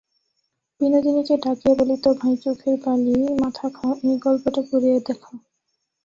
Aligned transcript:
বিনোদিনীকে 0.81 1.35
ডাকিয়া 1.43 1.73
বলিত, 1.79 2.05
ভাই 2.19 2.35
চোখের 2.43 2.75
বালি, 2.83 3.15
মাথা 3.41 3.67
খাও, 3.69 3.91
এ 4.03 4.11
গল্পটা 4.25 4.61
পড়িয়া 4.69 4.99
দেখো। 5.07 5.31